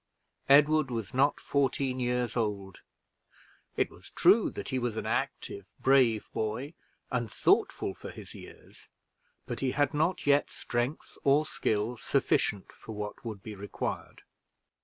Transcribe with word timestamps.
Edward 0.49 0.89
was 0.89 1.13
not 1.13 1.39
fourteen 1.39 1.99
years 1.99 2.35
old; 2.35 2.81
it 3.77 3.91
was 3.91 4.09
true 4.09 4.49
that 4.49 4.69
he 4.69 4.79
was 4.79 4.97
an 4.97 5.05
active, 5.05 5.71
brave 5.79 6.27
boy, 6.33 6.73
and 7.11 7.31
thoughtful 7.31 7.93
for 7.93 8.09
his 8.09 8.33
years; 8.33 8.89
but 9.45 9.59
he 9.59 9.73
had 9.73 9.93
not 9.93 10.25
yet 10.25 10.49
strength 10.49 11.19
or 11.23 11.45
skill 11.45 11.97
sufficient 11.97 12.71
for 12.71 12.93
what 12.93 13.23
would 13.23 13.43
be 13.43 13.53
required. 13.53 14.23